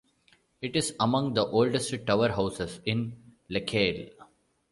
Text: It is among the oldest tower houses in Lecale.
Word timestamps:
It 0.63 0.75
is 0.75 0.95
among 0.99 1.35
the 1.35 1.45
oldest 1.45 1.93
tower 2.07 2.29
houses 2.29 2.79
in 2.85 3.21
Lecale. 3.51 4.09